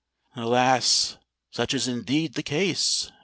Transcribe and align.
"Alas! 0.35 1.19
such 1.51 1.75
is 1.75 1.87
indeed 1.87 2.33
the 2.33 2.41
case!" 2.41 3.11